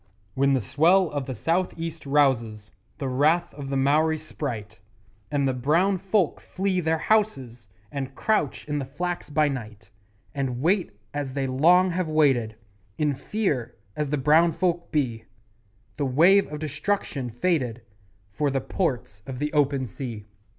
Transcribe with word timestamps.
When 0.33 0.53
the 0.53 0.61
swell 0.61 1.11
of 1.11 1.27
the 1.27 1.35
South 1.35 1.77
east 1.77 2.07
rouses 2.07 2.71
The 2.97 3.07
wrath 3.07 3.53
of 3.53 3.69
the 3.69 3.77
Maori 3.77 4.17
sprite, 4.17 4.79
And 5.29 5.47
the 5.47 5.53
brown 5.53 5.99
folk 5.99 6.39
flee 6.41 6.79
their 6.79 6.97
houses 6.97 7.67
And 7.91 8.15
crouch 8.15 8.67
in 8.67 8.79
the 8.79 8.85
flax 8.85 9.29
by 9.29 9.47
night, 9.47 9.91
And 10.33 10.59
wait 10.59 10.97
as 11.13 11.33
they 11.33 11.45
long 11.45 11.91
have 11.91 12.07
waited 12.09 12.55
In 12.97 13.13
fear 13.13 13.75
as 13.95 14.09
the 14.09 14.17
brown 14.17 14.53
folk 14.53 14.91
be 14.91 15.25
The 15.97 16.05
wave 16.07 16.51
of 16.51 16.57
destruction 16.57 17.29
fated 17.29 17.83
For 18.31 18.49
the 18.49 18.59
Ports 18.59 19.21
of 19.27 19.37
the 19.37 19.53
Open 19.53 19.85
Sea. 19.85 20.25